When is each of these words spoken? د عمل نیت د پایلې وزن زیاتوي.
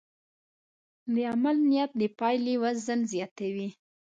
د 1.13 1.15
عمل 1.31 1.57
نیت 1.69 1.91
د 2.01 2.03
پایلې 2.17 2.55
وزن 2.63 2.99
زیاتوي. 3.13 3.69